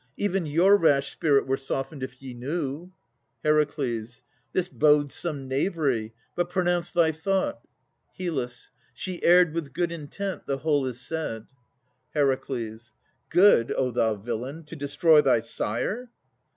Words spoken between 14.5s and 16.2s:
to destroy thy sire!